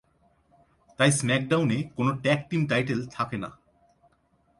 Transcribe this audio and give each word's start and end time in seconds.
তাই 0.99 1.11
স্ম্যাকডাউনে 1.11 1.77
কোন 1.95 2.07
ট্যাগ 2.23 2.39
টিম 2.49 2.61
টাইটেল 2.67 2.99
থাকেনা। 3.15 3.49